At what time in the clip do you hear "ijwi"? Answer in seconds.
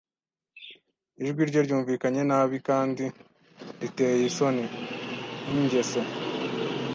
1.23-1.41